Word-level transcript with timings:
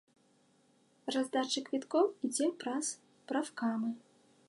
Раздача 1.17 1.63
квіткоў 1.69 2.05
ідзе 2.29 2.47
праз 2.65 2.85
прафкамы. 3.33 3.89